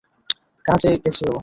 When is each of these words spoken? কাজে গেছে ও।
কাজে 0.65 0.89
গেছে 1.03 1.23
ও। 1.27 1.35